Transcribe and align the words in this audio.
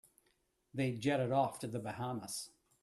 They 0.73 0.93
jetted 0.93 1.31
off 1.31 1.59
to 1.59 1.67
the 1.67 1.77
Bahamas. 1.77 2.49